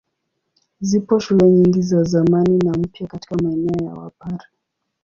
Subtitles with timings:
[0.81, 4.45] Zipo shule nyingi za zamani na mpya katika maeneo ya Wapare.